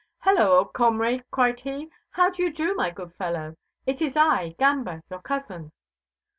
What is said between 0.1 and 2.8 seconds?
"Hello! old comrade," cried he. "How do you do,